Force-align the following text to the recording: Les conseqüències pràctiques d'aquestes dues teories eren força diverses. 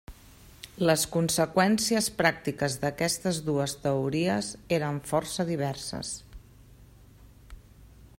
Les 0.89 1.01
conseqüències 1.15 2.07
pràctiques 2.21 2.77
d'aquestes 2.85 3.41
dues 3.49 3.77
teories 3.83 4.49
eren 4.79 4.99
força 5.11 5.47
diverses. 5.51 6.15